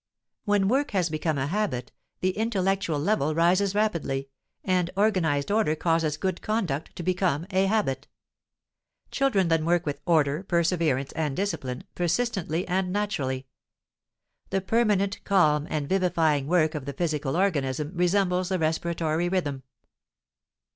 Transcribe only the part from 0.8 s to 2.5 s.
has become a habit, the